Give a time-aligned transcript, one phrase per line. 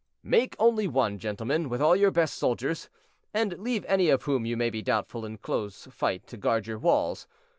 [0.23, 2.89] "Make only one, gentlemen, with all your best soldiers,
[3.35, 6.79] and leave any of whom you may be doubtful in close fight to guard your
[6.79, 7.27] walls.